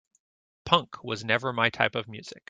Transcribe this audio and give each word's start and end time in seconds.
Punk 0.65 1.03
was 1.03 1.23
never 1.23 1.53
my 1.53 1.69
type 1.69 1.93
of 1.93 2.07
music. 2.07 2.39